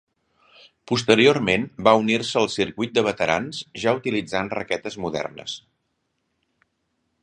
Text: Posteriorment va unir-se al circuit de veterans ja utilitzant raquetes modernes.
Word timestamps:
Posteriorment 0.91 1.67
va 1.89 1.93
unir-se 2.05 2.41
al 2.41 2.49
circuit 2.55 2.97
de 2.97 3.05
veterans 3.11 3.63
ja 3.85 3.97
utilitzant 4.01 4.53
raquetes 4.59 4.99
modernes. 5.07 5.59